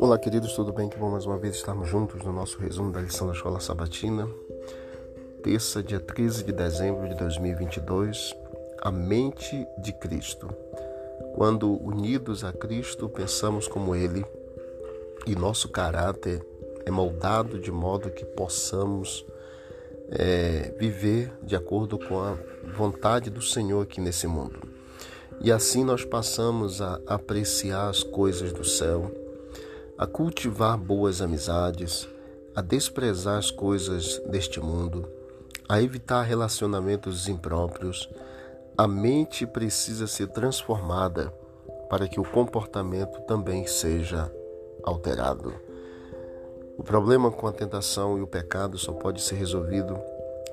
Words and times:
Olá, 0.00 0.18
queridos, 0.18 0.52
tudo 0.54 0.72
bem? 0.72 0.88
Que 0.88 0.98
bom 0.98 1.10
mais 1.10 1.26
uma 1.26 1.38
vez 1.38 1.54
estarmos 1.54 1.88
juntos 1.88 2.24
no 2.24 2.32
nosso 2.32 2.58
resumo 2.58 2.90
da 2.90 3.00
lição 3.00 3.26
da 3.26 3.32
Escola 3.32 3.60
Sabatina. 3.60 4.28
Terça, 5.44 5.82
dia 5.82 6.00
13 6.00 6.42
de 6.44 6.52
dezembro 6.52 7.08
de 7.08 7.14
2022, 7.14 8.34
a 8.82 8.90
mente 8.90 9.66
de 9.78 9.92
Cristo. 9.92 10.48
Quando 11.34 11.72
unidos 11.80 12.42
a 12.42 12.52
Cristo, 12.52 13.08
pensamos 13.08 13.68
como 13.68 13.94
Ele 13.94 14.24
e 15.26 15.36
nosso 15.36 15.68
caráter 15.68 16.44
é 16.84 16.90
moldado 16.90 17.60
de 17.60 17.70
modo 17.70 18.10
que 18.10 18.24
possamos 18.24 19.24
é, 20.10 20.74
viver 20.76 21.32
de 21.42 21.54
acordo 21.54 21.96
com 21.98 22.18
a 22.18 22.36
vontade 22.76 23.30
do 23.30 23.40
Senhor 23.40 23.82
aqui 23.82 24.00
nesse 24.00 24.26
mundo. 24.26 24.69
E 25.42 25.50
assim 25.50 25.84
nós 25.84 26.04
passamos 26.04 26.82
a 26.82 27.00
apreciar 27.06 27.88
as 27.88 28.02
coisas 28.02 28.52
do 28.52 28.62
céu, 28.62 29.10
a 29.96 30.06
cultivar 30.06 30.76
boas 30.76 31.22
amizades, 31.22 32.06
a 32.54 32.60
desprezar 32.60 33.38
as 33.38 33.50
coisas 33.50 34.18
deste 34.26 34.60
mundo, 34.60 35.08
a 35.66 35.80
evitar 35.80 36.22
relacionamentos 36.24 37.26
impróprios. 37.26 38.06
A 38.76 38.86
mente 38.86 39.46
precisa 39.46 40.06
ser 40.06 40.26
transformada 40.28 41.32
para 41.88 42.06
que 42.06 42.20
o 42.20 42.24
comportamento 42.24 43.22
também 43.22 43.66
seja 43.66 44.30
alterado. 44.82 45.54
O 46.76 46.82
problema 46.82 47.30
com 47.30 47.46
a 47.46 47.52
tentação 47.52 48.18
e 48.18 48.20
o 48.20 48.26
pecado 48.26 48.76
só 48.76 48.92
pode 48.92 49.22
ser 49.22 49.36
resolvido 49.36 49.98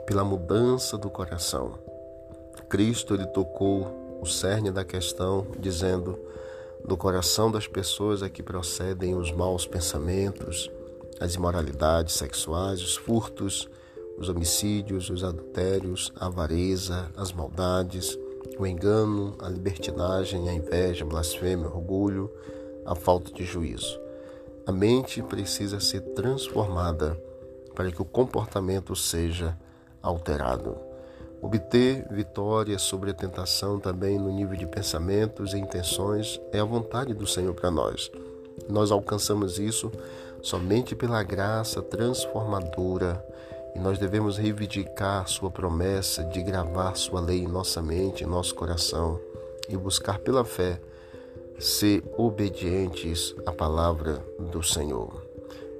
pela 0.05 0.23
mudança 0.23 0.97
do 0.97 1.09
coração. 1.09 1.77
Cristo 2.69 3.13
ele 3.13 3.25
tocou 3.27 4.06
o 4.21 4.26
cerne 4.26 4.71
da 4.71 4.84
questão 4.84 5.48
dizendo: 5.59 6.20
do 6.85 6.95
coração 6.95 7.52
das 7.52 7.67
pessoas 7.67 8.21
é 8.21 8.30
que 8.30 8.41
procedem 8.41 9.16
os 9.16 9.31
maus 9.31 9.66
pensamentos, 9.66 10.72
as 11.19 11.36
imoralidades 11.36 12.16
sexuais, 12.16 12.81
os 12.81 12.95
furtos, 12.95 13.69
os 14.17 14.30
homicídios, 14.30 15.09
os 15.09 15.23
adultérios, 15.23 16.11
a 16.16 16.28
avareza, 16.28 17.11
as 17.16 17.31
maldades, 17.31 18.17
o 18.58 18.66
engano, 18.66 19.36
a 19.39 19.50
libertinagem, 19.50 20.50
a 20.50 20.53
inveja, 20.53 21.03
a 21.03 21.08
blasfêmia, 21.08 21.67
o 21.67 21.75
orgulho, 21.75 22.31
a 22.86 22.95
falta 22.95 23.31
de 23.31 23.44
juízo. 23.44 24.00
A 24.66 24.72
mente 24.72 25.22
precisa 25.22 25.80
ser 25.80 26.02
transformada 26.13 27.17
para 27.75 27.91
que 27.91 28.02
o 28.02 28.06
comportamento 28.06 28.95
seja 28.95 29.58
alterado. 30.02 30.86
Obter 31.41 32.05
vitória 32.09 32.80
sobre 32.80 33.11
a 33.11 33.13
tentação 33.13 33.80
também 33.80 34.17
no 34.17 34.31
nível 34.31 34.57
de 34.57 34.66
pensamentos 34.66 35.53
e 35.53 35.59
intenções 35.59 36.41
é 36.52 36.59
a 36.59 36.66
vontade 36.66 37.13
do 37.13 37.27
Senhor 37.27 37.53
para 37.53 37.69
nós. 37.69 38.11
Nós 38.67 38.91
alcançamos 38.91 39.59
isso 39.59 39.91
somente 40.41 40.95
pela 40.95 41.21
graça 41.23 41.81
transformadora 41.81 43.23
e 43.75 43.79
nós 43.79 43.99
devemos 43.99 44.38
reivindicar 44.38 45.27
Sua 45.27 45.52
promessa 45.52 46.23
de 46.23 46.41
gravar 46.41 46.95
Sua 46.95 47.21
lei 47.21 47.44
em 47.44 47.47
nossa 47.47 47.81
mente, 47.81 48.23
em 48.23 48.27
nosso 48.27 48.55
coração 48.55 49.19
e 49.69 49.77
buscar 49.77 50.17
pela 50.19 50.44
fé 50.44 50.79
ser 51.59 52.03
obedientes 52.17 53.35
à 53.45 53.51
palavra 53.51 54.23
do 54.51 54.63
Senhor. 54.63 55.23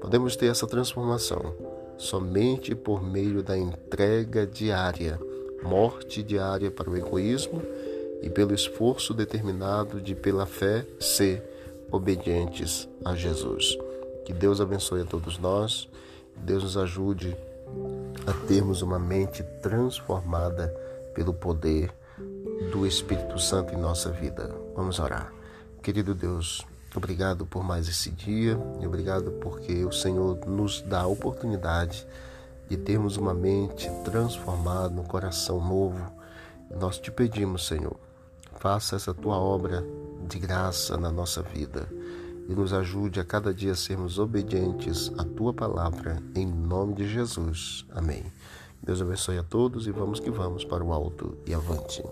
Podemos 0.02 0.36
ter 0.36 0.48
essa 0.48 0.68
transformação 0.68 1.56
somente 1.98 2.76
por 2.76 3.04
meio 3.04 3.42
da 3.42 3.58
entrega 3.58 4.46
diária, 4.46 5.20
morte 5.64 6.24
diária 6.24 6.72
para 6.72 6.90
o 6.90 6.98
egoísmo 6.98 7.62
e 8.22 8.30
pelo 8.30 8.54
esforço 8.54 9.14
determinado 9.14 10.02
de, 10.02 10.16
pela 10.16 10.46
fé, 10.46 10.86
ser 11.00 11.44
obedientes 11.92 12.88
a 13.04 13.16
Jesus. 13.16 13.78
Que 14.26 14.34
Deus 14.34 14.60
abençoe 14.60 15.02
a 15.02 15.06
todos 15.06 15.38
nós, 15.38 15.88
Deus 16.36 16.64
nos 16.64 16.78
ajude 16.78 17.36
a 18.26 18.34
termos 18.48 18.82
uma 18.82 19.00
mente 19.00 19.44
transformada 19.62 20.68
pelo 21.14 21.34
poder 21.34 21.94
do 22.72 22.86
Espírito 22.86 23.40
Santo 23.40 23.74
em 23.74 23.78
nossa 23.78 24.12
vida. 24.12 24.54
Vamos 24.76 25.00
orar. 25.00 25.32
Querido 25.82 26.14
Deus, 26.14 26.66
obrigado 26.96 27.46
por 27.46 27.64
mais 27.64 27.88
esse 27.88 28.12
dia 28.12 28.60
e 28.82 28.86
obrigado 28.86 29.32
porque 29.42 29.86
o 29.86 29.92
Senhor 29.92 30.38
nos 30.46 30.82
dá 30.82 31.02
a 31.02 31.08
oportunidade 31.08 32.06
de 32.70 32.78
termos 32.78 33.18
uma 33.18 33.34
mente 33.34 33.90
transformada, 34.04 35.00
um 35.00 35.04
coração 35.04 35.60
novo. 35.60 36.12
Nós 36.70 37.00
te 37.00 37.12
pedimos, 37.12 37.68
Senhor, 37.68 37.96
faça 38.60 38.96
essa 38.96 39.14
tua 39.14 39.38
obra 39.38 39.86
de 40.28 40.38
graça 40.40 40.98
na 40.98 41.12
nossa 41.12 41.42
vida 41.42 41.88
e 42.48 42.54
nos 42.54 42.74
ajude 42.74 43.20
a 43.20 43.26
cada 43.26 43.54
dia 43.54 43.76
sermos 43.76 44.20
obedientes 44.20 45.12
à 45.18 45.24
tua 45.24 45.54
palavra, 45.54 46.22
em 46.36 46.46
nome 46.46 46.94
de 46.94 47.08
Jesus. 47.08 47.86
Amém. 47.92 48.24
Deus 48.82 49.02
abençoe 49.02 49.38
a 49.38 49.44
todos 49.44 49.88
e 49.88 49.92
vamos 49.92 50.20
que 50.20 50.32
vamos 50.32 50.64
para 50.64 50.84
o 50.84 50.94
alto 50.94 51.38
e 51.46 51.54
avante. 51.54 52.04